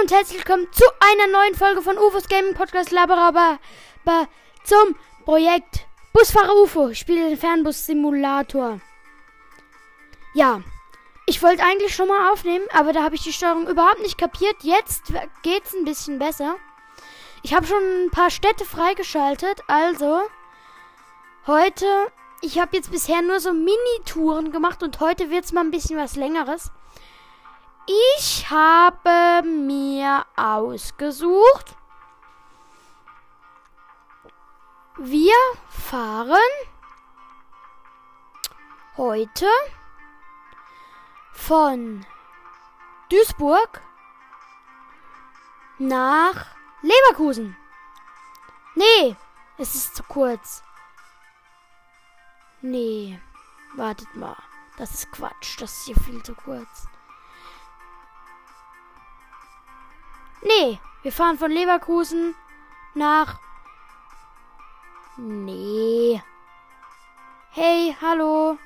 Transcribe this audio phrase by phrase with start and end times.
[0.00, 3.58] und herzlich willkommen zu einer neuen Folge von UFOs Gaming Podcast Laberaba
[4.64, 6.94] zum Projekt Busfahrer UFO.
[6.94, 8.80] Spiele den Fernbus Simulator.
[10.32, 10.62] Ja,
[11.26, 14.56] ich wollte eigentlich schon mal aufnehmen, aber da habe ich die Steuerung überhaupt nicht kapiert.
[14.62, 16.56] Jetzt geht's ein bisschen besser.
[17.42, 20.22] Ich habe schon ein paar Städte freigeschaltet, also
[21.46, 21.86] heute,
[22.40, 26.16] ich habe jetzt bisher nur so Mini-Touren gemacht und heute wird's mal ein bisschen was
[26.16, 26.70] längeres.
[27.92, 31.74] Ich habe mir ausgesucht.
[34.96, 35.34] Wir
[35.68, 36.36] fahren
[38.96, 39.48] heute
[41.32, 42.06] von
[43.08, 43.80] Duisburg
[45.78, 46.46] nach
[46.82, 47.56] Leverkusen.
[48.76, 49.16] Nee,
[49.58, 50.62] es ist zu kurz.
[52.60, 53.20] Nee,
[53.74, 54.36] wartet mal.
[54.76, 55.60] Das ist Quatsch.
[55.60, 56.86] Das ist hier viel zu kurz.
[60.42, 62.34] Nee, wir fahren von Leverkusen
[62.94, 63.38] nach.
[65.16, 66.22] Nee.
[67.50, 68.58] Hey, hallo.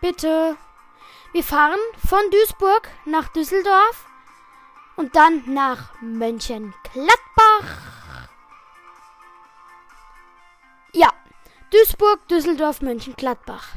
[0.00, 0.56] Bitte.
[1.32, 4.06] Wir fahren von Duisburg nach Düsseldorf
[4.96, 7.08] und dann nach Mönchengladbach.
[10.92, 11.08] Ja,
[11.70, 13.76] Duisburg, Düsseldorf, Mönchengladbach.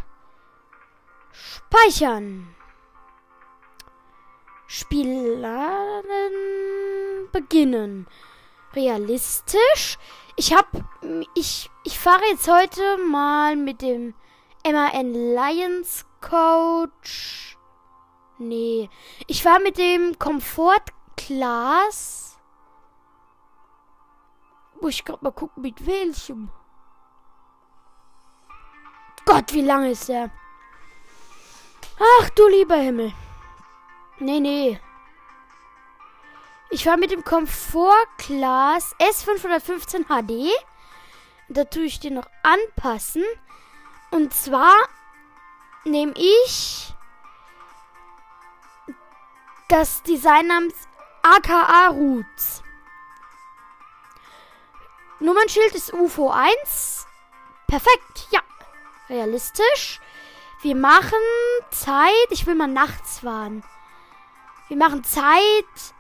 [1.32, 2.55] Speichern.
[4.78, 5.42] Spielen
[7.32, 8.08] beginnen.
[8.74, 9.98] Realistisch.
[10.36, 10.68] Ich hab.
[11.34, 14.14] Ich, ich fahre jetzt heute mal mit dem
[14.66, 17.58] MAN Lions Coach.
[18.38, 18.90] Nee.
[19.28, 22.38] Ich fahre mit dem Comfort Class.
[24.82, 26.50] Muss ich gerade mal gucken, mit welchem.
[29.26, 30.30] Gott, wie lange ist der?
[31.98, 33.14] Ach du lieber Himmel.
[34.20, 34.80] Nee, nee.
[36.70, 40.52] Ich war mit dem Komfort Class S515 HD.
[41.50, 43.24] Da tue ich den noch anpassen.
[44.12, 44.74] Und zwar
[45.84, 46.94] nehme ich
[49.68, 50.76] das Design namens
[51.22, 52.64] AKA Roots.
[55.20, 57.06] Nummernschild ist UFO 1.
[57.68, 58.42] Perfekt, ja.
[59.10, 60.00] Realistisch.
[60.62, 61.20] Wir machen
[61.72, 62.28] Zeit.
[62.30, 63.64] Ich will mal nachts fahren.
[64.68, 65.94] Wir machen Zeit.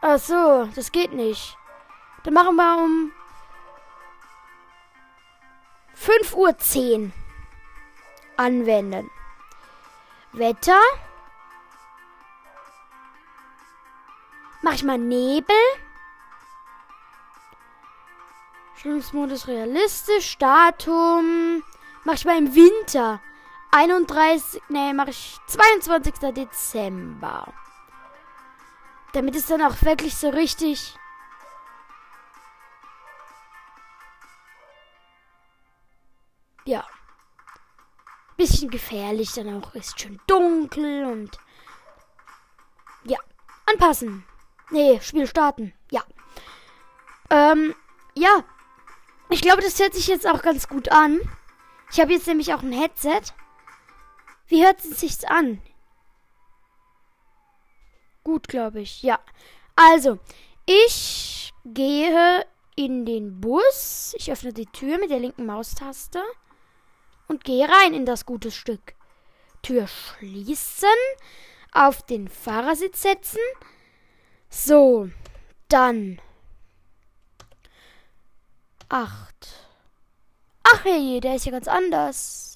[0.00, 1.56] Ach so, das geht nicht.
[2.22, 3.12] Dann machen wir um
[5.96, 7.10] 5.10 Uhr
[8.36, 9.10] anwenden.
[10.32, 10.80] Wetter.
[14.62, 15.56] Mach ich mal Nebel.
[18.76, 20.38] Schlimmsmodus realistisch.
[20.38, 21.62] Datum.
[22.04, 23.20] Mach ich mal im Winter.
[23.70, 24.62] 31.
[24.68, 26.14] Nee, mach ich 22.
[26.34, 27.52] Dezember.
[29.14, 30.96] Damit es dann auch wirklich so richtig...
[36.64, 36.84] Ja.
[38.36, 39.72] Bisschen gefährlich dann auch.
[39.74, 41.38] Ist schon dunkel und...
[43.04, 43.18] Ja.
[43.66, 44.24] Anpassen.
[44.70, 45.72] Nee, Spiel starten.
[45.92, 46.02] Ja.
[47.30, 47.72] Ähm,
[48.16, 48.42] ja.
[49.30, 51.20] Ich glaube, das hört sich jetzt auch ganz gut an.
[51.92, 53.22] Ich habe jetzt nämlich auch ein Headset.
[54.48, 55.62] Wie hört es sich an?
[58.24, 59.02] Gut, glaube ich.
[59.02, 59.20] Ja.
[59.76, 60.18] Also,
[60.66, 64.14] ich gehe in den Bus.
[64.18, 66.22] Ich öffne die Tür mit der linken Maustaste
[67.28, 68.94] und gehe rein in das gute Stück.
[69.62, 70.88] Tür schließen,
[71.72, 73.40] auf den Fahrersitz setzen.
[74.48, 75.10] So,
[75.68, 76.20] dann.
[78.88, 79.48] Acht.
[80.62, 82.53] Ach hey, der ist ja ganz anders.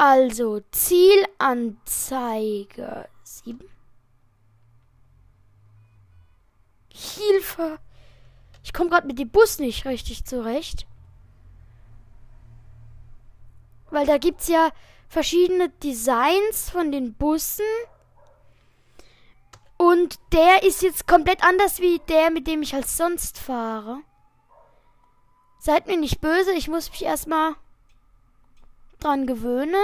[0.00, 3.68] Also, Zielanzeige 7.
[6.88, 7.80] Hilfe!
[8.62, 10.86] Ich komme gerade mit dem Bus nicht richtig zurecht.
[13.90, 14.70] Weil da gibt es ja
[15.08, 17.66] verschiedene Designs von den Bussen.
[19.78, 23.98] Und der ist jetzt komplett anders wie der, mit dem ich als sonst fahre.
[25.58, 27.56] Seid mir nicht böse, ich muss mich erstmal
[29.00, 29.74] dran gewöhnen.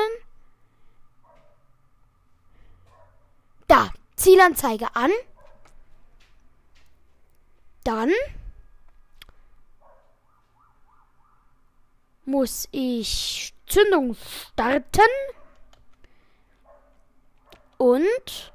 [3.67, 5.11] Da, Zielanzeige an.
[7.85, 8.11] Dann
[12.25, 15.01] muss ich Zündung starten.
[17.77, 18.53] Und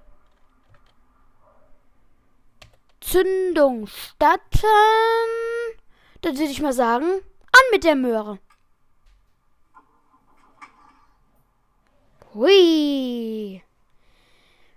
[3.02, 4.40] Zündung starten.
[6.22, 8.40] Dann würde ich mal sagen, an mit der Möhre.
[12.34, 13.64] Hui.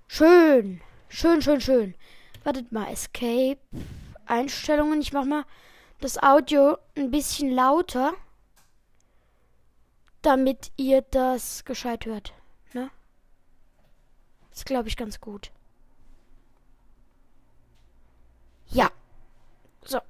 [0.08, 0.81] Schön.
[1.08, 1.94] Schön, schön, schön.
[2.44, 2.90] Wartet mal.
[2.90, 3.58] Escape.
[4.26, 5.00] Einstellungen.
[5.00, 5.44] Ich mach mal
[6.00, 8.14] das Audio ein bisschen lauter.
[10.22, 12.32] Damit ihr das gescheit hört.
[12.72, 12.90] Ne?
[14.50, 15.50] Das glaube ich ganz gut.
[18.69, 18.90] Ja.
[19.84, 20.00] So.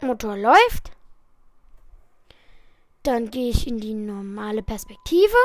[0.00, 0.92] Motor läuft.
[3.02, 5.36] Dann gehe ich in die normale Perspektive.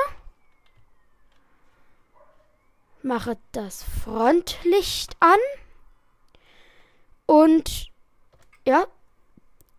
[3.05, 5.37] Mache das Frontlicht an.
[7.27, 7.91] Und
[8.65, 8.87] ja,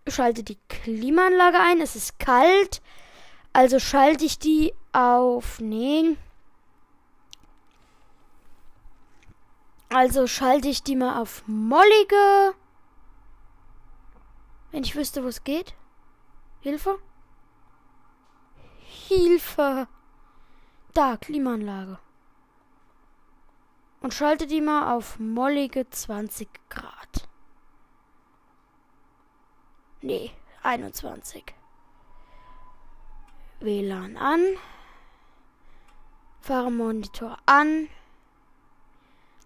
[0.06, 1.81] schalte die Klimaanlage ein.
[1.81, 2.81] Es ist kalt.
[3.52, 5.58] Also schalte ich die auf.
[5.58, 6.17] Nee.
[9.88, 12.55] Also schalte ich die mal auf mollige.
[14.70, 15.75] Wenn ich wüsste, wo es geht.
[16.61, 17.00] Hilfe?
[19.08, 19.88] Hilfe!
[20.94, 21.99] Da, Klimaanlage.
[24.06, 27.29] Und schalte die mal auf mollige 20 Grad.
[30.00, 30.31] Nee,
[30.62, 31.43] 21.
[33.58, 34.44] WLAN an.
[36.41, 37.88] Fahrmonitor an.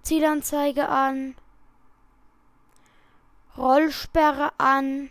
[0.03, 1.37] Zielanzeige an.
[3.57, 5.09] Rollsperre an.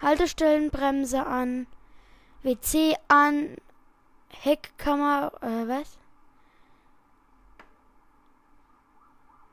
[0.00, 1.66] Haltestellenbremse an.
[2.42, 3.58] WC an.
[4.30, 5.99] Heckkammer, äh, was?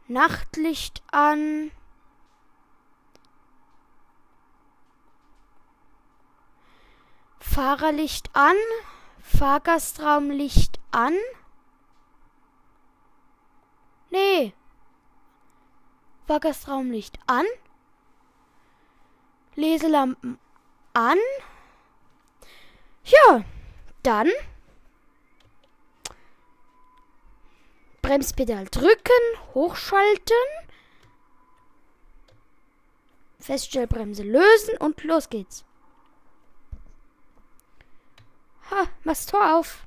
[0.07, 1.71] Nachtlicht an.
[7.39, 8.56] Fahrerlicht an.
[9.21, 11.13] Fahrgastraumlicht an.
[14.09, 14.54] Nee.
[16.25, 17.45] Fahrgastraumlicht an.
[19.56, 20.39] Leselampen
[20.94, 21.18] an.
[23.04, 23.44] Ja,
[24.04, 24.30] dann
[28.07, 30.33] Bremspedal drücken, hochschalten,
[33.38, 35.65] Feststellbremse lösen und los geht's.
[38.71, 39.86] Ha, mach's Tor auf.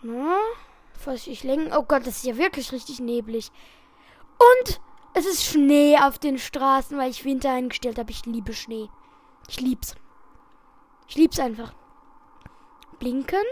[0.00, 0.38] Na,
[1.26, 1.74] ich lenken.
[1.74, 3.52] Oh Gott, das ist ja wirklich richtig neblig.
[4.38, 4.80] Und
[5.14, 8.10] es ist Schnee auf den Straßen, weil ich Winter eingestellt habe.
[8.10, 8.88] Ich liebe Schnee.
[9.48, 9.94] Ich lieb's.
[11.08, 11.72] Ich lieb's einfach.
[12.98, 13.44] Blinken.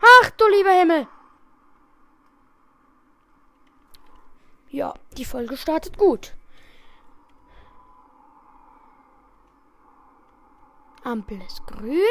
[0.00, 1.08] Ach du lieber Himmel.
[4.70, 6.34] Ja, die Folge startet gut.
[11.02, 12.02] Ampel ist grün.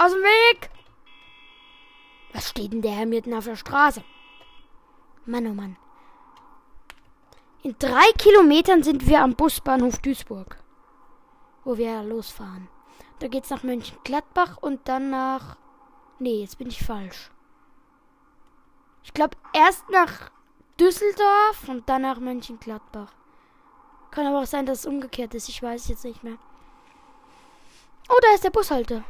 [0.00, 0.70] Aus dem Weg!
[2.32, 4.04] Was steht denn der Herr mitten auf der Straße?
[5.26, 5.76] Mann, oh Mann.
[7.64, 10.56] In drei Kilometern sind wir am Busbahnhof Duisburg.
[11.64, 12.68] Wo wir losfahren.
[13.18, 15.56] Da geht's nach Mönchengladbach und dann nach.
[16.20, 17.32] Nee, jetzt bin ich falsch.
[19.02, 20.30] Ich glaube erst nach
[20.78, 23.12] Düsseldorf und dann nach Mönchengladbach.
[24.12, 25.48] Kann aber auch sein, dass es umgekehrt ist.
[25.48, 26.38] Ich weiß jetzt nicht mehr.
[28.08, 29.02] Oh, da ist der Bushalter.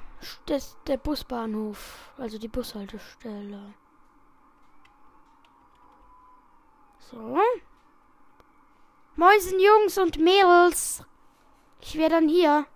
[0.46, 2.12] Das der Busbahnhof.
[2.18, 3.74] Also die Bushaltestelle.
[6.98, 7.38] So.
[9.16, 11.04] Mäusen, Jungs und Mädels.
[11.80, 12.66] Ich wäre dann hier.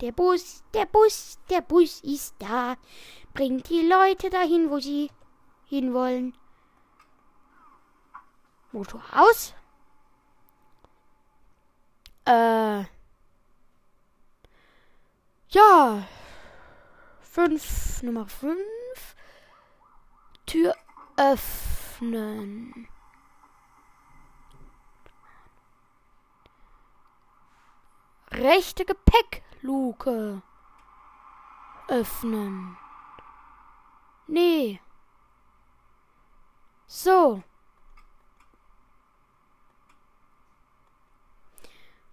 [0.00, 2.76] Der Bus, der Bus, der Bus ist da.
[3.32, 5.10] Bringt die Leute dahin, wo sie
[5.66, 6.36] hinwollen.
[8.72, 9.54] Motor aus.
[12.26, 12.84] Äh.
[15.50, 16.02] Ja.
[17.34, 18.56] 5, Nummer 5.
[20.46, 20.72] Tür
[21.16, 22.86] öffnen.
[28.30, 30.42] Rechte Gepäckluke
[31.88, 32.76] öffnen.
[34.28, 34.80] Nee.
[36.86, 37.42] So.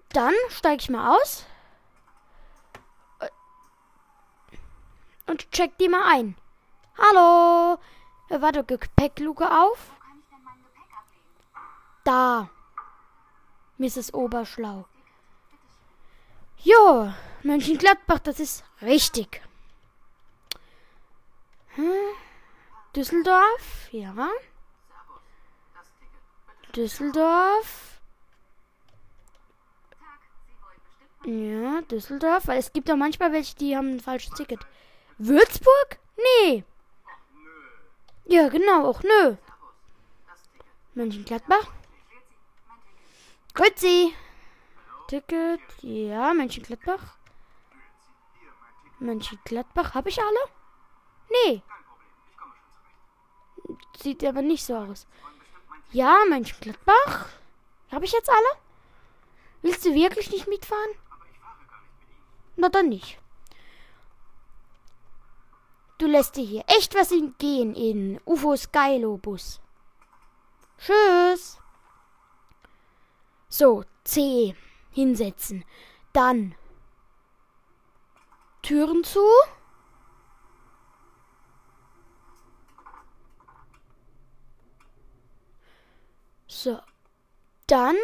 [0.10, 1.46] Dann steige ich mal aus.
[5.32, 6.36] Und check die mal ein.
[6.98, 7.80] Hallo.
[8.30, 9.92] Warte, Gepäckluke auf.
[12.04, 12.50] Da.
[13.78, 14.14] Mrs.
[14.14, 14.86] Oberschlau.
[16.58, 17.12] Jo,
[17.44, 19.42] Mönchengladbach, das ist richtig.
[21.76, 21.92] Hm?
[22.96, 24.30] Düsseldorf, ja.
[26.76, 28.00] Düsseldorf.
[31.24, 32.48] Ja, Düsseldorf.
[32.48, 34.60] Weil es gibt ja manchmal welche, die haben ein falsches Ticket.
[35.24, 36.00] Würzburg?
[36.18, 36.64] Nee.
[38.26, 39.36] Ja, genau, auch nö.
[40.96, 41.68] Mönchengladbach.
[43.54, 44.16] Grüezi.
[45.08, 45.62] Ticket.
[45.82, 47.18] Ja, Mönchengladbach.
[48.98, 49.94] Mönchengladbach.
[49.94, 50.44] Habe ich alle?
[51.30, 51.62] Nee.
[54.02, 55.06] Sieht aber nicht so aus.
[55.92, 57.28] Ja, Mönchengladbach.
[57.92, 58.58] Habe ich jetzt alle?
[59.62, 60.96] Willst du wirklich nicht mitfahren?
[62.56, 63.21] Na dann nicht.
[66.02, 69.62] Du lässt dir hier echt was gehen in UFO Skylo Bus.
[70.80, 71.60] Tschüss.
[73.48, 74.56] So, C.
[74.90, 75.64] Hinsetzen.
[76.12, 76.56] Dann
[78.64, 79.20] Türen zu.
[86.48, 86.80] So.
[87.68, 87.96] Dann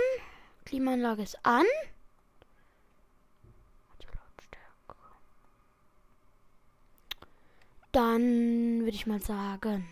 [0.65, 1.65] Klimaanlage ist an.
[7.91, 9.87] Dann würde ich mal sagen.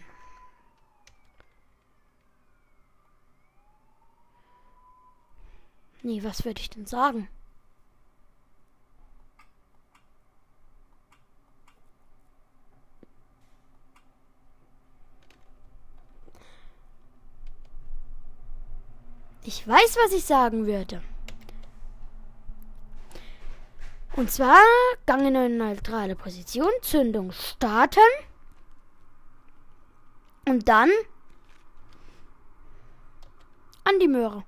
[6.04, 7.28] Nee, was würde ich denn sagen?
[19.44, 21.02] Ich weiß, was ich sagen würde.
[24.16, 24.62] Und zwar
[25.06, 28.00] Gang in eine neutrale Position, Zündung starten.
[30.48, 30.90] Und dann
[33.84, 34.46] an die Möhre.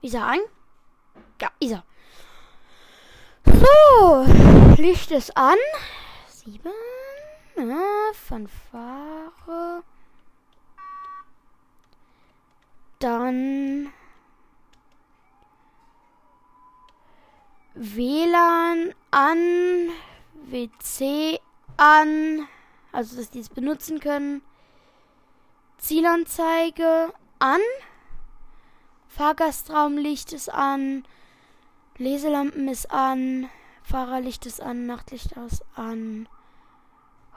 [0.00, 0.40] Ist er an?
[1.40, 1.84] Ja, er.
[3.44, 4.26] So,
[4.82, 5.56] Licht ist an.
[6.26, 6.72] Sieben.
[7.56, 9.84] Ja, Fanfare.
[12.98, 13.92] Dann
[17.74, 19.90] WLAN an,
[20.34, 21.40] WC
[21.76, 22.46] an,
[22.92, 24.42] also dass die es benutzen können.
[25.78, 27.60] Zielanzeige an.
[29.08, 31.04] Fahrgastraumlicht ist an.
[31.96, 33.48] Leselampen ist an.
[33.82, 34.86] Fahrerlicht ist an.
[34.86, 36.28] Nachtlicht ist an.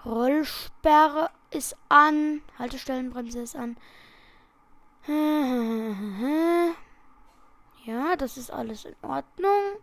[0.06, 2.42] Rollsperre ist an.
[2.60, 3.78] Haltestellenbremse ist an.
[7.86, 9.78] Ja, das ist alles in Ordnung.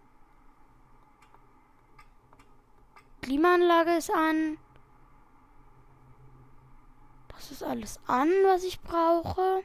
[3.23, 4.59] Klimaanlage ist an.
[7.29, 9.63] Das ist alles an, was ich brauche.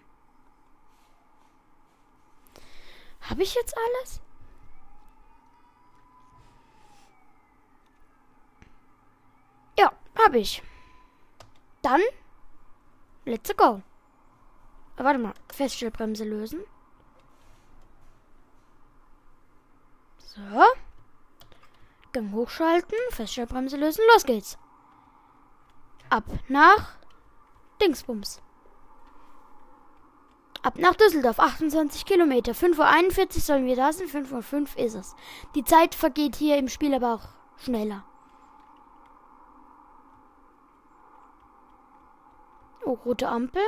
[3.22, 4.22] Habe ich jetzt alles?
[9.78, 10.64] Ja, habe ich.
[11.82, 12.02] Dann,
[13.26, 13.82] let's go.
[14.98, 16.64] Warte mal, Feststellbremse lösen.
[20.18, 20.64] So.
[22.18, 24.58] Gang hochschalten, Feststellbremse lösen, los geht's.
[26.10, 26.98] Ab nach
[27.80, 28.42] Dingsbums.
[30.64, 32.54] Ab nach Düsseldorf, 28 Kilometer.
[32.54, 35.16] 5.41 Uhr sollen wir da sein, 5.05 Uhr ist es.
[35.54, 37.28] Die Zeit vergeht hier im Spiel aber auch
[37.64, 38.04] schneller.
[42.84, 43.62] Oh, rote Ampel.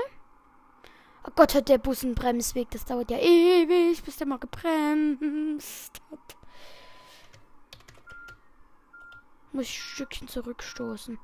[1.23, 2.71] Oh Gott, hat der Bus einen Bremsweg.
[2.71, 6.38] Das dauert ja ewig, bis der mal gebremst hat.
[9.51, 11.19] Muss ich ein Stückchen zurückstoßen.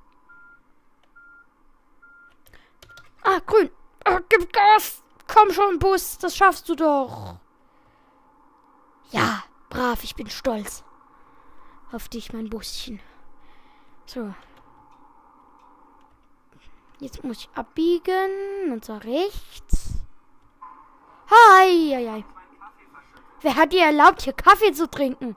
[3.24, 3.70] Ah, grün.
[4.08, 5.04] Oh, gib Gas.
[5.28, 6.18] Komm schon, Bus.
[6.18, 7.38] Das schaffst du doch.
[9.12, 10.04] Ja, brav.
[10.04, 10.84] Ich bin stolz.
[11.92, 13.00] Auf dich, mein Buschen.
[14.06, 14.34] So.
[17.00, 18.72] Jetzt muss ich abbiegen.
[18.72, 20.00] Und zwar rechts.
[21.30, 22.26] Hi, hi, hi.
[23.42, 25.36] Wer hat dir erlaubt, hier Kaffee zu trinken?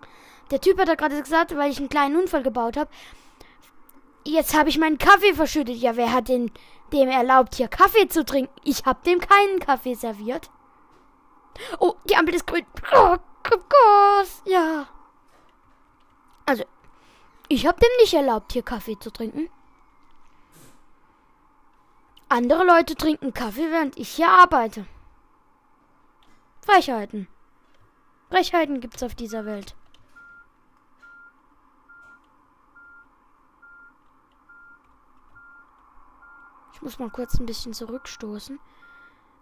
[0.51, 2.91] Der Typ hat da gerade gesagt, weil ich einen kleinen Unfall gebaut habe.
[4.25, 5.77] Jetzt habe ich meinen Kaffee verschüttet.
[5.77, 6.51] Ja, wer hat denn
[6.93, 8.53] dem erlaubt, hier Kaffee zu trinken?
[8.65, 10.51] Ich habe dem keinen Kaffee serviert.
[11.79, 12.67] Oh, die Ampel ist grün.
[12.93, 13.17] Oh,
[13.51, 14.43] Gas.
[14.45, 14.87] Ja.
[16.47, 16.65] Also,
[17.49, 19.51] ich habe dem nicht erlaubt, hier Kaffee zu trinken.
[22.29, 24.87] Andere Leute trinken Kaffee, während ich hier arbeite.
[26.61, 27.29] Frechheiten.
[28.31, 29.75] Frechheiten gibt's auf dieser Welt.
[36.79, 38.61] Ich muss mal kurz ein bisschen zurückstoßen,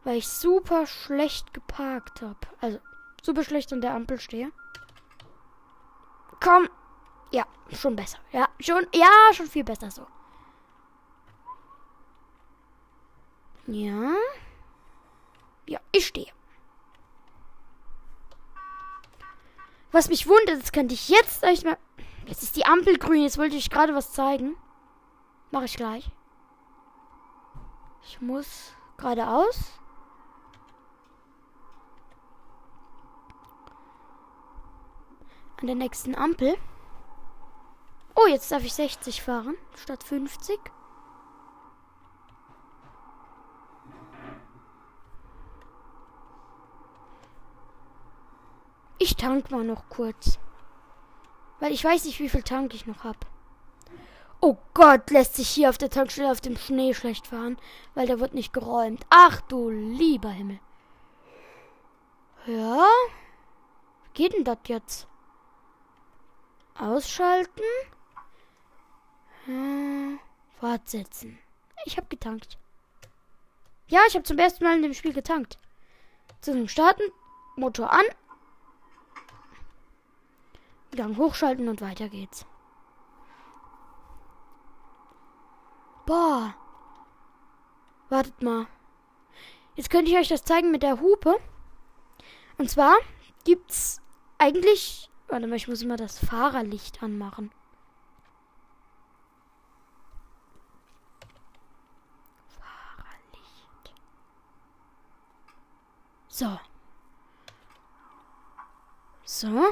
[0.05, 2.38] weil ich super schlecht geparkt habe.
[2.62, 2.78] Also,
[3.23, 4.52] super schlecht an der Ampel stehe.
[6.43, 6.71] Komm.
[7.33, 8.16] Ja, schon besser.
[8.33, 10.07] Ja, schon, ja, schon viel besser so.
[13.66, 14.14] Ja.
[15.66, 16.33] Ja, ich stehe.
[19.93, 21.76] Was mich wundert, das könnte ich jetzt euch mal.
[22.25, 23.21] Jetzt ist die Ampel grün.
[23.21, 24.57] Jetzt wollte ich gerade was zeigen.
[25.50, 26.11] Mache ich gleich.
[28.08, 29.72] Ich muss geradeaus.
[35.60, 36.56] An der nächsten Ampel.
[38.14, 40.60] Oh, jetzt darf ich 60 fahren statt 50.
[48.98, 50.38] Ich tank mal noch kurz.
[51.58, 53.18] Weil ich weiß nicht, wie viel Tank ich noch habe.
[54.40, 57.57] Oh Gott, lässt sich hier auf der Tankstelle auf dem Schnee schlecht fahren,
[57.95, 59.05] weil der wird nicht geräumt.
[59.11, 60.61] Ach du lieber Himmel.
[62.47, 62.87] Ja?
[64.05, 65.07] Wie geht denn das jetzt?
[66.78, 67.62] Ausschalten?
[69.47, 70.21] Hm,
[70.61, 71.38] fortsetzen.
[71.85, 72.59] Ich habe getankt.
[73.88, 75.59] Ja, ich habe zum ersten Mal in dem Spiel getankt.
[76.40, 77.05] Zum Starten,
[77.57, 78.05] Motor an,
[80.97, 82.47] Gang hochschalten und weiter geht's.
[86.06, 86.54] Boah.
[88.08, 88.66] Wartet mal.
[89.75, 91.36] Jetzt könnte ich euch das zeigen mit der Hupe.
[92.58, 92.94] Und zwar
[93.44, 94.00] gibt's
[94.38, 95.10] eigentlich.
[95.28, 97.50] Warte mal, ich muss immer das Fahrerlicht anmachen.
[102.48, 103.94] Fahrerlicht.
[106.28, 106.58] So.
[109.25, 109.66] So.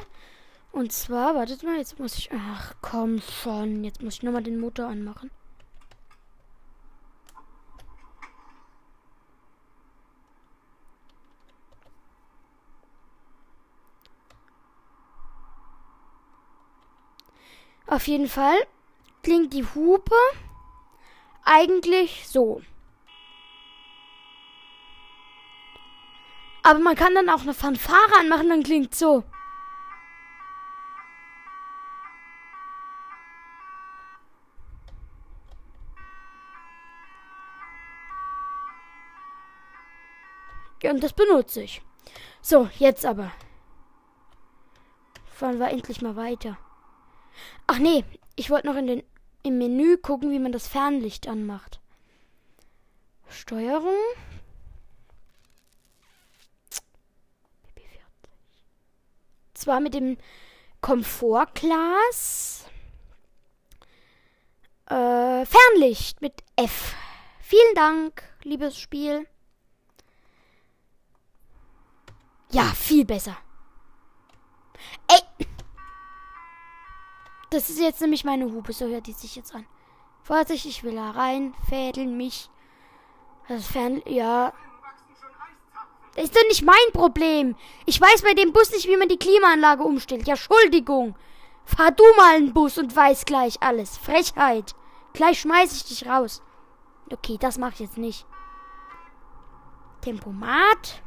[0.73, 2.31] Und zwar, wartet mal, jetzt muss ich.
[2.33, 3.85] Ach komm schon.
[3.85, 5.31] Jetzt muss ich nochmal den Motor anmachen.
[17.95, 18.57] Auf jeden Fall
[19.23, 20.17] klingt die Hupe
[21.45, 22.61] eigentlich so.
[26.65, 29.23] Aber man kann dann auch eine Fanfare anmachen, dann klingt so.
[40.83, 41.81] Ja, und das benutze ich.
[42.43, 43.31] So, jetzt aber.
[45.27, 46.59] Fahren wir endlich mal weiter.
[47.67, 48.05] Ach nee,
[48.37, 49.03] ich wollte noch in den,
[49.43, 51.81] im Menü gucken, wie man das Fernlicht anmacht.
[53.29, 53.97] Steuerung.
[59.55, 60.19] Zwar mit dem
[60.81, 62.67] Komfortglas.
[64.87, 66.95] Äh, Fernlicht mit F.
[67.41, 69.27] Vielen Dank, liebes Spiel.
[72.51, 73.37] Ja, viel besser.
[75.09, 75.47] Ey!
[77.55, 79.65] Das ist jetzt nämlich meine Hupe, so hört die sich jetzt an.
[80.25, 82.51] Vorsicht, ich will da rein, fädeln mich.
[83.47, 84.03] Das Fern...
[84.07, 84.53] Ja.
[86.17, 87.55] Das ist doch nicht mein Problem.
[87.87, 90.27] Ich weiß bei dem Bus nicht, wie man die Klimaanlage umstellt.
[90.27, 91.15] Ja, Entschuldigung.
[91.65, 93.99] Fahr du mal einen Bus und weiß gleich alles.
[93.99, 94.75] Frechheit.
[95.13, 96.43] Gleich schmeiß ich dich raus.
[97.13, 98.27] Okay, das mach ich jetzt nicht.
[100.01, 101.03] Tempomat.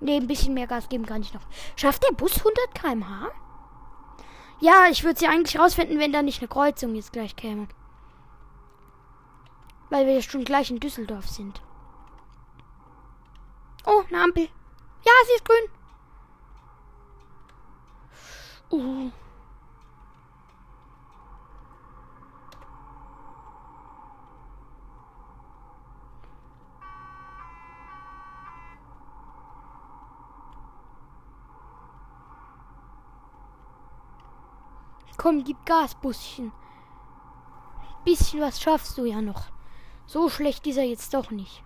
[0.00, 1.46] Ne, ein bisschen mehr Gas geben kann ich noch.
[1.76, 3.43] Schafft der Bus 100 km/h?
[4.60, 7.68] Ja, ich würde sie eigentlich rausfinden, wenn da nicht eine Kreuzung jetzt gleich käme.
[9.90, 11.60] Weil wir ja schon gleich in Düsseldorf sind.
[13.86, 14.44] Oh, eine Ampel.
[15.04, 15.68] Ja, sie ist grün.
[18.70, 19.10] Uh.
[35.24, 36.52] Komm, gib Gas, Buschen.
[38.04, 39.44] Bisschen was schaffst du ja noch.
[40.04, 41.64] So schlecht ist er jetzt doch nicht.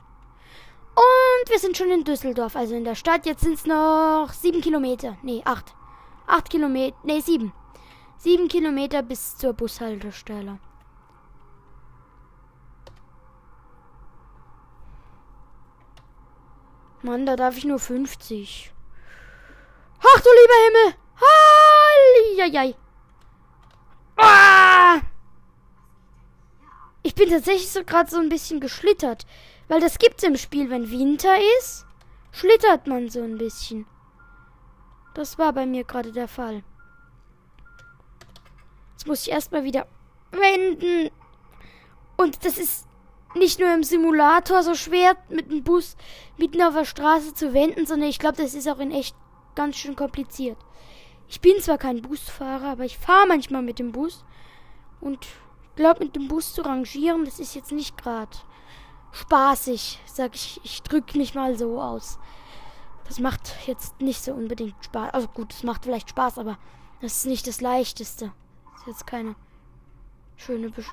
[0.94, 3.26] Und wir sind schon in Düsseldorf, also in der Stadt.
[3.26, 5.16] Jetzt sind es noch sieben Kilometer.
[5.22, 5.74] Nee, acht.
[6.28, 6.96] Acht Kilometer.
[7.02, 7.52] Nee, sieben.
[8.16, 10.60] Sieben Kilometer bis zur Bushaltestelle.
[17.02, 18.72] Mann, da darf ich nur 50.
[19.98, 20.94] Ach du lieber Himmel!
[22.36, 22.76] Halliajai.
[24.18, 25.00] Ah!
[27.02, 29.26] Ich bin tatsächlich so gerade so ein bisschen geschlittert.
[29.68, 31.86] Weil das gibt's im Spiel, wenn Winter ist,
[32.32, 33.86] schlittert man so ein bisschen.
[35.14, 36.62] Das war bei mir gerade der Fall.
[38.92, 39.86] Jetzt muss ich erstmal wieder
[40.30, 41.10] wenden.
[42.16, 42.86] Und das ist
[43.34, 45.96] nicht nur im Simulator so schwer, mit dem Bus
[46.38, 49.14] mitten auf der Straße zu wenden, sondern ich glaube, das ist auch in echt
[49.54, 50.56] ganz schön kompliziert.
[51.28, 54.24] Ich bin zwar kein Busfahrer, aber ich fahre manchmal mit dem Bus.
[55.00, 58.36] Und ich glaube, mit dem Bus zu rangieren, das ist jetzt nicht gerade
[59.12, 60.00] spaßig.
[60.06, 62.18] Sag ich, ich drücke mich mal so aus.
[63.06, 65.14] Das macht jetzt nicht so unbedingt Spaß.
[65.14, 66.58] Also gut, es macht vielleicht Spaß, aber
[67.00, 68.32] das ist nicht das Leichteste.
[68.72, 69.34] Das ist jetzt keine
[70.36, 70.90] schöne Besch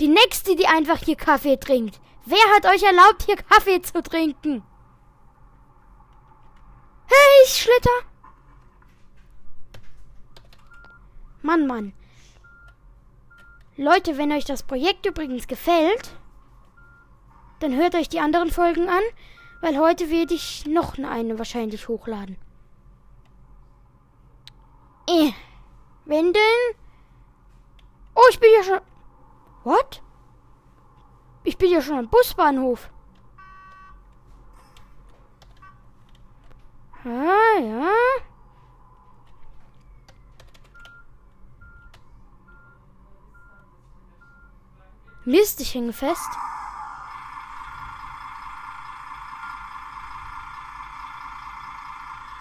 [0.00, 2.00] Die nächste, die einfach hier Kaffee trinkt.
[2.24, 4.62] Wer hat euch erlaubt, hier Kaffee zu trinken?
[7.06, 8.08] Hey, ich schlitter.
[11.42, 11.92] Mann, Mann.
[13.76, 16.16] Leute, wenn euch das Projekt übrigens gefällt,
[17.60, 19.02] dann hört euch die anderen Folgen an,
[19.60, 22.36] weil heute werde ich noch eine wahrscheinlich hochladen.
[25.08, 25.32] Äh.
[26.04, 26.76] Wenn denn?
[28.14, 28.80] Oh, ich bin ja schon.
[29.62, 30.02] What?
[31.44, 32.90] Ich bin ja schon am Busbahnhof.
[37.04, 37.90] Ah, ja.
[45.28, 46.30] Mist, ich hänge fest.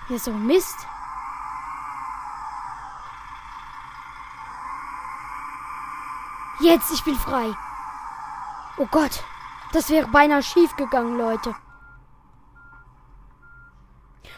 [0.07, 0.87] Ja, so Mist.
[6.61, 7.53] Jetzt, ich bin frei.
[8.77, 9.21] Oh Gott,
[9.73, 11.53] das wäre beinahe schief gegangen, Leute.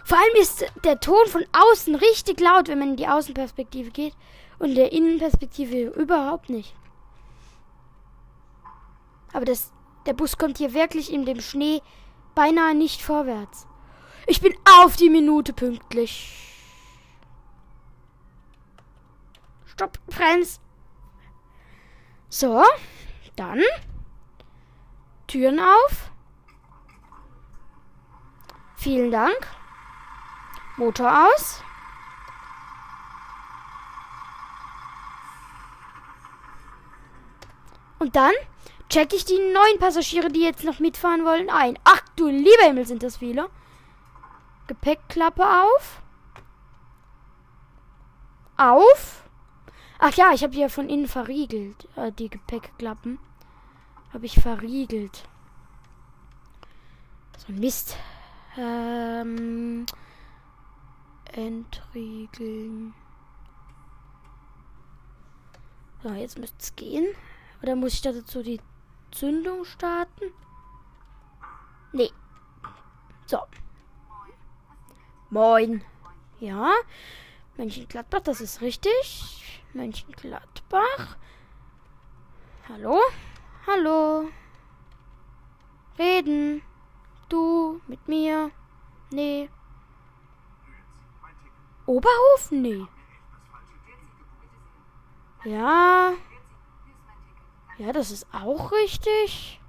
[0.04, 4.16] Vor allem ist der Ton von außen richtig laut, wenn man in die Außenperspektive geht
[4.58, 6.74] und der Innenperspektive überhaupt nicht.
[9.34, 9.72] Aber das,
[10.06, 11.82] der Bus kommt hier wirklich in dem Schnee
[12.36, 13.68] beinahe nicht vorwärts.
[14.28, 16.46] Ich bin auf die Minute pünktlich.
[19.66, 20.60] Stopp, Franz.
[22.30, 22.64] So,
[23.36, 23.62] dann
[25.28, 26.12] Türen auf.
[28.76, 29.48] Vielen Dank.
[30.78, 31.62] Motor aus.
[38.00, 38.32] Und dann
[38.90, 41.78] checke ich die neuen Passagiere, die jetzt noch mitfahren wollen, ein.
[41.84, 43.50] Ach du lieber Himmel, sind das viele.
[44.68, 46.02] Gepäckklappe auf.
[48.58, 49.24] Auf.
[50.00, 51.88] Ach ja, ich habe hier von innen verriegelt.
[51.96, 53.20] Äh, die Gepäckklappen.
[54.14, 55.24] Habe ich verriegelt.
[57.38, 57.96] So Mist.
[58.58, 59.86] Ähm.
[61.32, 62.94] Entriegeln.
[66.02, 67.06] So, jetzt müsste es gehen.
[67.62, 68.60] Oder muss ich dazu die
[69.12, 70.34] Zündung starten?
[71.92, 72.12] Nee.
[73.26, 73.40] So.
[75.30, 75.84] Moin.
[76.40, 76.72] Ja.
[77.58, 79.62] Mönchengladbach, das ist richtig.
[79.74, 81.18] Mönchengladbach.
[82.68, 83.00] Hallo?
[83.68, 84.30] Hallo.
[85.98, 86.62] Reden.
[87.28, 88.52] Du mit mir.
[89.12, 89.50] Nee.
[91.86, 92.52] Oberhof?
[92.52, 92.86] Nee.
[95.44, 96.14] Ja.
[97.80, 99.62] Ja, das ist auch richtig.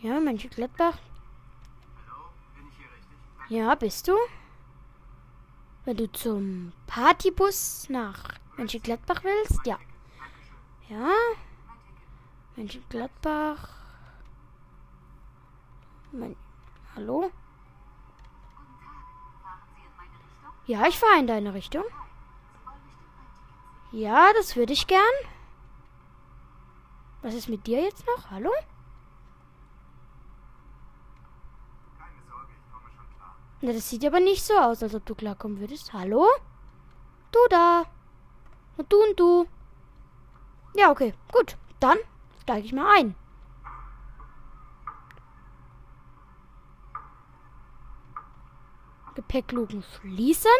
[0.00, 0.98] Ja, Mönchengladbach.
[3.48, 4.16] Ja, bist du?
[5.84, 8.24] Wenn du zum Partybus nach
[8.56, 9.64] Mönchengladbach willst?
[9.64, 9.78] Ja.
[10.88, 11.12] Ja.
[12.56, 13.68] Mönchengladbach.
[16.10, 16.34] Mein
[16.96, 17.30] Hallo?
[20.66, 21.84] Ja, ich fahre in deine Richtung.
[23.92, 25.00] Ja, das würde ich gern.
[27.22, 28.30] Was ist mit dir jetzt noch?
[28.30, 28.50] Hallo?
[33.60, 35.92] Na, das sieht aber nicht so aus, als ob du klarkommen würdest.
[35.92, 36.26] Hallo?
[37.30, 37.84] Du da.
[38.76, 39.46] Und du und du.
[40.74, 41.14] Ja, okay.
[41.30, 41.56] Gut.
[41.78, 41.98] Dann
[42.40, 43.14] steige ich mal ein.
[49.14, 50.50] Gepäckluken schließen.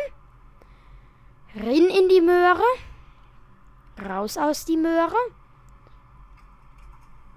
[1.56, 2.62] Rin in die Möhre.
[3.98, 5.16] Raus aus die Möhre.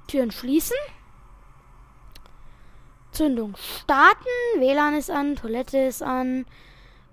[0.08, 0.78] Türen schließen.
[3.12, 4.26] Zündung starten.
[4.58, 6.46] WLAN ist an, Toilette ist an,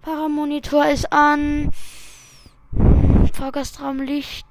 [0.03, 1.71] Paramonitor ist an,
[3.33, 4.47] Fahrgastraumlicht.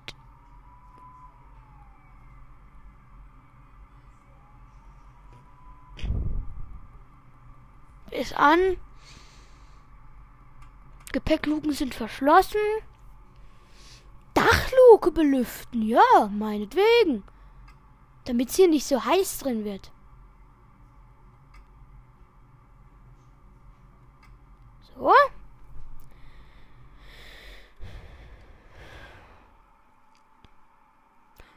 [8.11, 8.77] Ist an.
[11.11, 12.59] Gepäckluken sind verschlossen.
[14.33, 17.23] Dachluke belüften, ja, meinetwegen.
[18.25, 19.91] Damit es hier nicht so heiß drin wird.
[24.95, 25.11] So.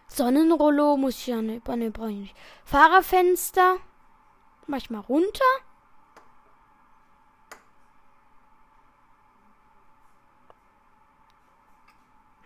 [0.09, 2.37] Sonnenrollo muss ich ja nicht, ne, brauche ich nicht.
[2.65, 3.79] Fahrerfenster.
[4.67, 5.45] Mach ich mal runter.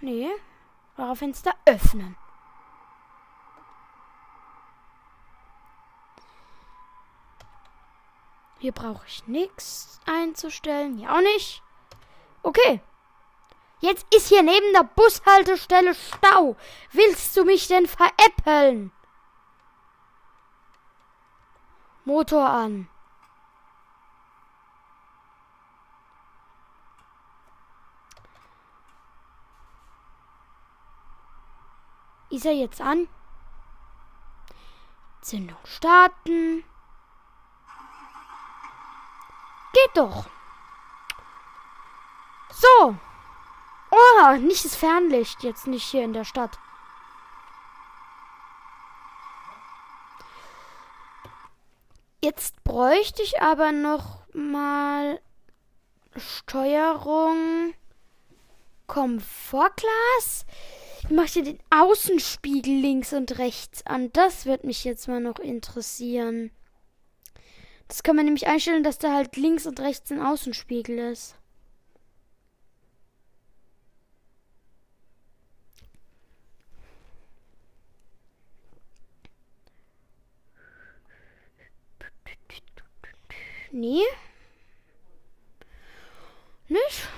[0.01, 0.31] Nee.
[0.97, 2.17] Fahrerfenster öffnen.
[8.59, 10.99] Hier brauche ich nichts einzustellen.
[10.99, 11.63] Hier auch nicht.
[12.43, 12.81] Okay.
[13.81, 16.57] Jetzt ist hier neben der Bushaltestelle Stau.
[16.91, 18.91] Willst du mich denn veräppeln?
[22.05, 22.89] Motor an.
[32.31, 33.09] Ist er jetzt an?
[35.21, 36.65] Zündung starten.
[39.73, 40.27] Geht doch.
[42.53, 42.97] So.
[43.91, 45.43] Oh, nicht das Fernlicht.
[45.43, 46.59] Jetzt nicht hier in der Stadt.
[52.21, 55.21] Jetzt bräuchte ich aber noch mal
[56.17, 57.75] Steuerung
[58.89, 60.47] Komfortglas.
[61.05, 64.11] Ich mache hier den Außenspiegel links und rechts an.
[64.13, 66.51] Das wird mich jetzt mal noch interessieren.
[67.89, 71.37] Das kann man nämlich einstellen, dass da halt links und rechts ein Außenspiegel ist.
[83.71, 84.03] Nee.
[86.69, 87.09] Nicht?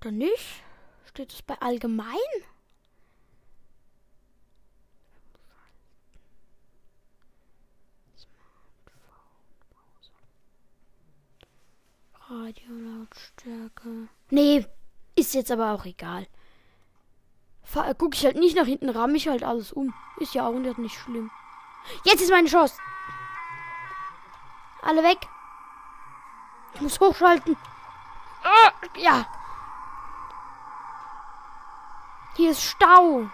[0.00, 0.62] Dann nicht?
[1.04, 2.16] Steht es bei allgemein?
[12.30, 14.08] Radiolautstärke.
[14.30, 14.64] Nee,
[15.16, 16.28] ist jetzt aber auch egal.
[17.64, 19.92] Fahr, guck ich halt nicht nach hinten, ramm ich halt alles um.
[20.18, 21.30] Ist ja auch nicht schlimm.
[22.04, 22.76] Jetzt ist meine Chance.
[24.82, 25.18] Alle weg.
[26.74, 27.56] Ich muss hochschalten.
[28.44, 29.26] Ah, ja.
[32.36, 33.28] Hier ist Stau.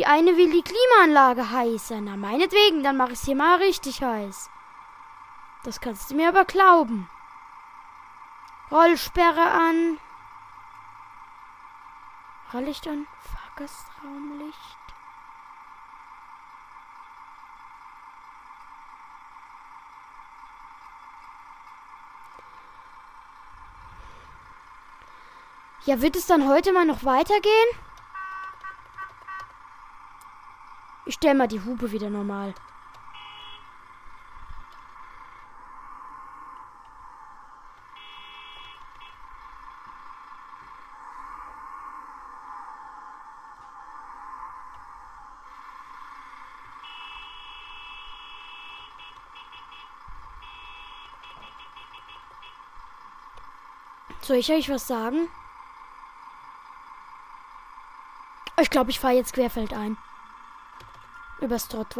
[0.00, 2.00] Die eine will die Klimaanlage heißer.
[2.00, 4.48] Na, meinetwegen, dann mache ich es hier mal richtig heiß.
[5.62, 7.10] Das kannst du mir aber glauben.
[8.70, 9.98] Rollsperre an.
[12.54, 13.06] Rolllicht an.
[13.20, 14.56] Fahrgastraumlicht.
[25.84, 27.89] Ja, wird es dann heute mal noch weitergehen?
[31.10, 32.54] Ich stelle mal die Hupe wieder normal.
[54.20, 55.28] Soll ich euch was sagen?
[58.60, 59.96] Ich glaube, ich fahre jetzt querfeld ein
[61.40, 61.96] übers Trott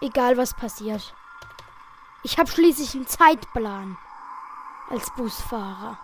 [0.00, 1.14] Egal was passiert.
[2.22, 3.96] Ich habe schließlich einen Zeitplan
[4.90, 5.98] als Busfahrer.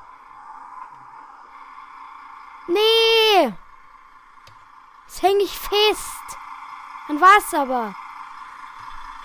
[2.67, 3.53] Nee!
[5.07, 6.39] Jetzt hänge ich fest.
[7.09, 7.95] Dann war's aber.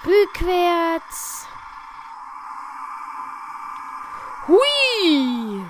[0.06, 1.48] Rückwärts.
[4.48, 5.66] Hui!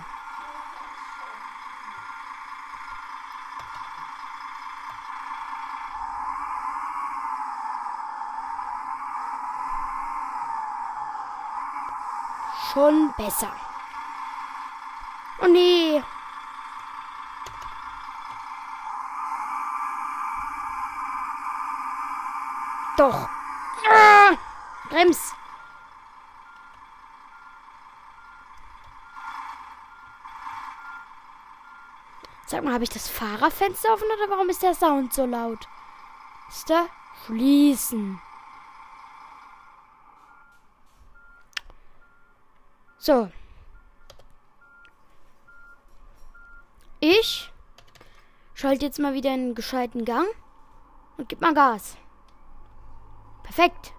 [12.75, 13.55] Schon besser.
[15.41, 16.03] Oh nee.
[22.97, 23.29] Doch.
[23.89, 24.37] Ah,
[24.89, 25.33] Brems.
[32.47, 35.65] Sag mal, habe ich das Fahrerfenster offen oder warum ist der Sound so laut?
[36.49, 36.87] Ist da?
[37.25, 38.21] Schließen.
[43.05, 43.29] So.
[46.99, 47.51] Ich
[48.55, 50.25] schalte jetzt mal wieder einen gescheiten Gang
[51.17, 51.97] und gib mal Gas.
[53.43, 53.93] Perfekt.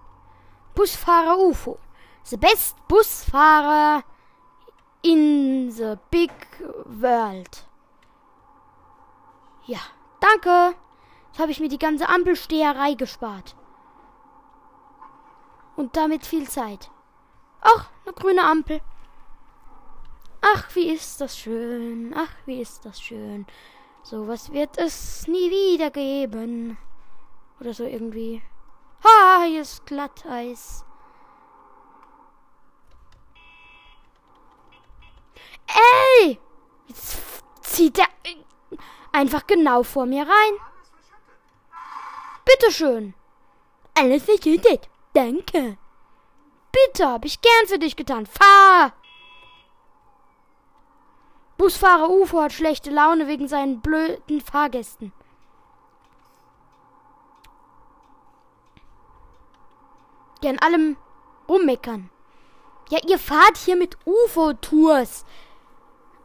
[0.75, 1.79] Busfahrer UFO.
[2.23, 4.03] The best Busfahrer
[5.03, 6.33] in the big
[6.83, 7.65] world.
[9.67, 9.79] Ja,
[10.19, 10.75] danke.
[11.27, 13.55] Jetzt habe ich mir die ganze Ampelsteherei gespart.
[15.77, 16.91] Und damit viel Zeit.
[17.61, 18.81] Ach, eine grüne Ampel.
[20.41, 22.13] Ach, wie ist das schön.
[22.15, 23.45] Ach, wie ist das schön.
[24.03, 26.77] So was wird es nie wieder geben.
[27.59, 28.41] Oder so irgendwie.
[29.03, 30.85] Ha, hier ist Glatteis.
[35.67, 36.39] Ey!
[36.87, 37.17] Jetzt
[37.61, 38.07] zieht der.
[39.11, 40.53] einfach genau vor mir rein.
[42.45, 43.13] Bitteschön.
[43.93, 44.89] Alles verschüttet.
[45.13, 45.77] Danke.
[46.71, 48.25] Bitte, hab ich gern für dich getan.
[48.25, 48.93] Fahr!
[51.57, 55.11] Busfahrer UFO hat schlechte Laune wegen seinen blöden Fahrgästen.
[60.43, 60.97] Die an allem
[61.49, 62.09] rummeckern.
[62.89, 65.25] Ja, ihr fahrt hier mit UFO-Tours.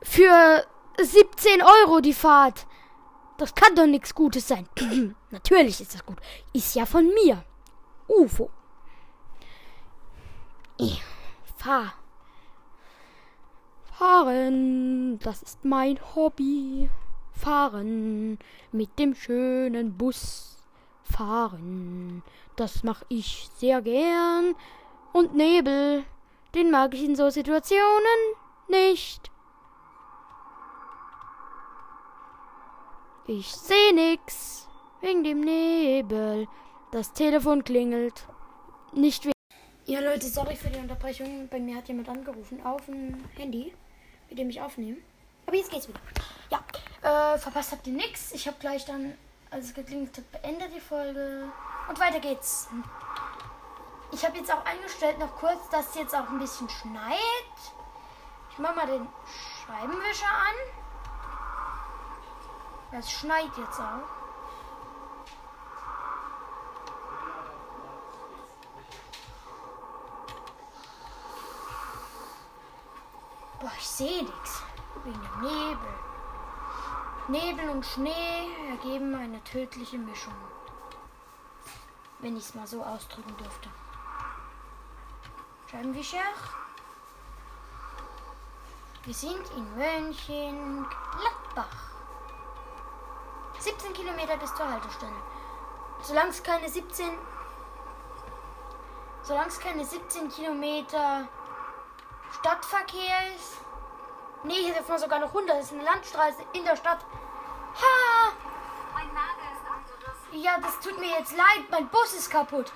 [0.03, 0.67] Für
[1.01, 2.67] 17 Euro die Fahrt.
[3.39, 4.69] Das kann doch nichts Gutes sein.
[5.31, 6.19] Natürlich ist das gut.
[6.53, 7.43] Ist ja von mir.
[8.07, 8.51] UFO.
[10.77, 11.03] Ich
[11.57, 11.95] fahr.
[14.03, 16.91] Fahren, das ist mein Hobby.
[17.31, 18.37] Fahren
[18.73, 20.57] mit dem schönen Bus.
[21.05, 22.25] Fahren,
[22.57, 24.57] das mach ich sehr gern.
[25.13, 26.03] Und Nebel,
[26.53, 28.21] den mag ich in so Situationen
[28.67, 29.31] nicht.
[33.29, 34.67] Ich seh nix
[35.01, 36.49] wegen dem Nebel.
[36.91, 38.27] Das Telefon klingelt.
[38.93, 39.33] Nicht wegen.
[39.85, 41.49] Ja, Leute, sorry für die Unterbrechung.
[41.49, 43.73] Bei mir hat jemand angerufen auf dem Handy,
[44.33, 44.97] mit dem ich aufnehme.
[45.47, 46.01] Aber jetzt geht's wieder.
[46.51, 46.63] Ja,
[47.03, 48.33] äh, verpasst habt ihr nix.
[48.33, 49.13] Ich habe gleich dann,
[49.51, 51.53] als es geklingelt hat, beendet die Folge.
[51.89, 52.69] Und weiter geht's.
[54.11, 57.19] Ich habe jetzt auch eingestellt, noch kurz, dass es jetzt auch ein bisschen schneit.
[58.51, 59.07] Ich mache mal den
[59.67, 60.55] Scheibenwischer an.
[62.99, 64.22] Es schneit jetzt auch.
[73.63, 74.61] Boah, ich sehe nichts.
[75.05, 75.95] Wegen dem Nebel.
[77.29, 80.35] Nebel und Schnee ergeben eine tödliche Mischung.
[82.19, 83.69] Wenn ich es mal so ausdrücken dürfte.
[85.71, 86.19] Scheibenwischer.
[89.05, 90.89] Wir sind in Mönchengladbach.
[93.61, 95.23] 17 Kilometer bis zur Haltestelle.
[96.03, 97.11] Solange es keine 17.
[99.23, 101.29] Solange es keine 17 Kilometer
[102.39, 103.59] Stadtverkehr ist.
[104.45, 105.57] Nee, hier dürfen wir sogar noch 100.
[105.57, 107.01] Das ist eine Landstraße in der Stadt.
[107.01, 108.33] Ha!
[108.95, 110.43] Mein Nagel ist angerissen.
[110.43, 111.65] Ja, das tut mir jetzt leid.
[111.71, 112.73] Mein Bus ist kaputt.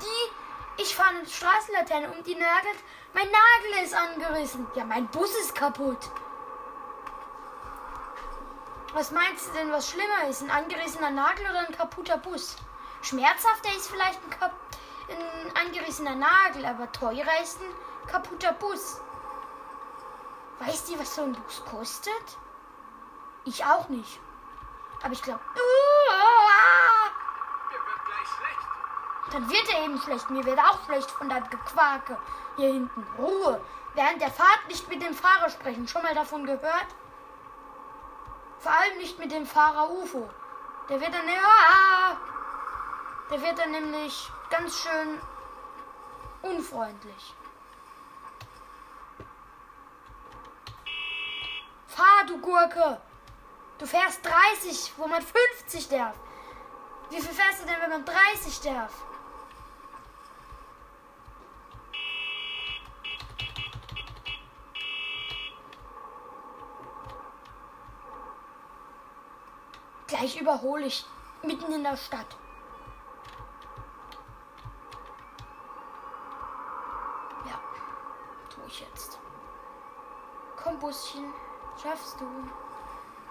[0.00, 0.82] Die.
[0.82, 2.78] Ich fahre eine Straßenlaterne um die nagelt.
[3.12, 4.66] Mein Nagel ist angerissen.
[4.76, 5.98] Ja, mein Bus ist kaputt.
[8.94, 10.42] Was meinst du denn, was schlimmer ist?
[10.42, 12.56] Ein angerissener Nagel oder ein kaputter Bus?
[13.02, 14.52] Schmerzhafter ist vielleicht ein, kap
[15.08, 17.74] ein angerissener Nagel, aber teurer ist ein
[18.08, 19.00] kaputter Bus.
[20.58, 22.38] Weißt du, was so ein Bus kostet?
[23.44, 24.18] Ich auch nicht.
[25.02, 25.40] Aber ich glaube.
[28.04, 29.32] Gleich schlecht.
[29.32, 30.28] Dann wird er eben schlecht.
[30.30, 32.18] Mir wird auch schlecht von deinem Gequake
[32.56, 33.06] hier hinten.
[33.16, 33.60] Ruhe.
[33.94, 35.86] Während der Fahrt nicht mit dem Fahrer sprechen.
[35.86, 36.86] Schon mal davon gehört?
[38.58, 40.28] Vor allem nicht mit dem Fahrer UFO.
[40.88, 41.28] Der wird dann.
[41.28, 42.16] Ah!
[43.30, 45.20] Der wird dann nämlich ganz schön
[46.42, 47.34] unfreundlich.
[51.98, 53.00] Fahr, du Gurke!
[53.76, 56.14] Du fährst 30, wo man 50 darf.
[57.10, 58.92] Wie viel fährst du denn, wenn man 30 darf?
[70.06, 71.04] Gleich überhole ich
[71.42, 72.36] mitten in der Stadt.
[77.44, 77.60] Ja,
[78.54, 79.18] tue ich jetzt.
[80.62, 81.34] Komm, Buschen,
[81.82, 82.26] schaffst du.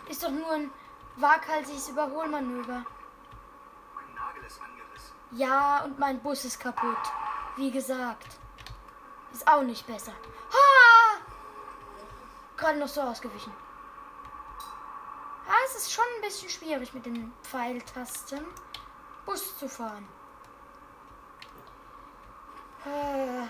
[0.10, 0.72] Ist doch nur ein
[1.18, 2.86] waghalsiges Überholmanöver.
[3.96, 5.14] Mein Nagel ist angerissen.
[5.32, 7.12] Ja, und mein Bus ist kaputt.
[7.56, 8.28] Wie gesagt.
[9.34, 10.14] Ist auch nicht besser.
[10.54, 11.20] Ha!
[12.56, 13.54] Gerade noch so ausgewichen.
[15.48, 18.46] Ja, es ist schon ein bisschen schwierig mit den Pfeiltasten
[19.26, 20.08] Bus zu fahren.
[22.86, 23.48] Äh,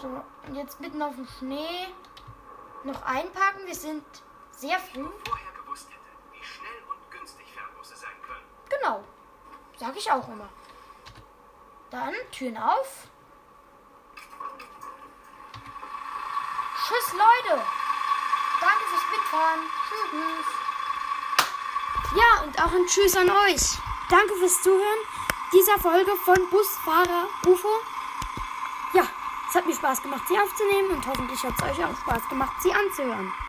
[0.00, 1.88] So, und jetzt mitten auf dem Schnee
[2.86, 3.66] noch einparken.
[3.66, 4.04] Wir sind
[4.52, 5.08] sehr früh.
[5.26, 8.44] Vorher gewusst hätte, wie schnell und günstig Fernbusse sein können.
[8.68, 9.04] Genau.
[9.78, 10.48] Sag ich auch immer.
[11.90, 13.08] Dann Türen auf.
[16.86, 17.60] Tschüss, Leute.
[18.60, 19.60] Danke fürs Mitfahren.
[19.88, 20.46] Tschüss.
[22.16, 23.78] Ja, und auch ein Tschüss an euch.
[24.08, 25.00] Danke fürs Zuhören
[25.52, 27.68] dieser Folge von Busfahrer UFO.
[28.92, 29.06] Ja,
[29.48, 32.60] es hat mir Spaß gemacht, sie aufzunehmen und hoffentlich hat es euch auch Spaß gemacht,
[32.60, 33.32] sie anzuhören.